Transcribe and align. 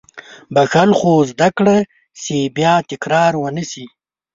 •بښل، 0.53 0.89
خو 0.99 1.11
زده 1.31 1.49
کړه 1.57 1.77
چې 2.21 2.35
بیا 2.57 2.73
تکرار 2.89 3.33
ونه 3.37 3.63
شي. 3.71 3.85